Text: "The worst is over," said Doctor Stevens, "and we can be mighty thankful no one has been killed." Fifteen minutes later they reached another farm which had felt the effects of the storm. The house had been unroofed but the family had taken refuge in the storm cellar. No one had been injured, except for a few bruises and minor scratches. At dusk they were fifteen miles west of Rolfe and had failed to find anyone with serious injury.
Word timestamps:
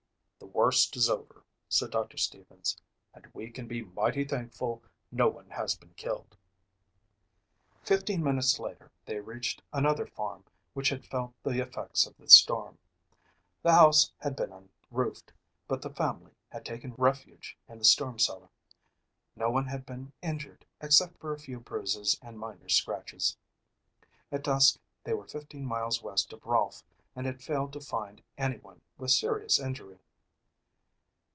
"The 0.53 0.57
worst 0.65 0.95
is 0.97 1.09
over," 1.09 1.43
said 1.69 1.91
Doctor 1.91 2.17
Stevens, 2.17 2.75
"and 3.13 3.25
we 3.33 3.49
can 3.51 3.67
be 3.69 3.83
mighty 3.83 4.25
thankful 4.25 4.83
no 5.11 5.29
one 5.29 5.49
has 5.51 5.75
been 5.75 5.93
killed." 5.93 6.35
Fifteen 7.83 8.21
minutes 8.23 8.59
later 8.59 8.91
they 9.05 9.19
reached 9.21 9.61
another 9.71 10.05
farm 10.05 10.43
which 10.73 10.89
had 10.89 11.05
felt 11.05 11.33
the 11.43 11.61
effects 11.61 12.05
of 12.05 12.17
the 12.17 12.27
storm. 12.27 12.79
The 13.61 13.71
house 13.71 14.11
had 14.17 14.35
been 14.35 14.51
unroofed 14.51 15.31
but 15.69 15.81
the 15.81 15.89
family 15.93 16.33
had 16.49 16.65
taken 16.65 16.95
refuge 16.97 17.55
in 17.69 17.77
the 17.77 17.85
storm 17.85 18.19
cellar. 18.19 18.49
No 19.37 19.49
one 19.49 19.67
had 19.67 19.85
been 19.85 20.11
injured, 20.21 20.65
except 20.81 21.17
for 21.19 21.33
a 21.33 21.39
few 21.39 21.59
bruises 21.61 22.19
and 22.21 22.37
minor 22.37 22.67
scratches. 22.67 23.37
At 24.31 24.43
dusk 24.43 24.79
they 25.05 25.13
were 25.13 25.27
fifteen 25.27 25.65
miles 25.65 26.03
west 26.03 26.33
of 26.33 26.45
Rolfe 26.45 26.83
and 27.15 27.25
had 27.25 27.41
failed 27.41 27.71
to 27.73 27.79
find 27.79 28.21
anyone 28.37 28.81
with 28.97 29.11
serious 29.11 29.57
injury. 29.59 29.99